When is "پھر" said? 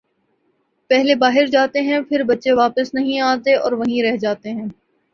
2.01-2.23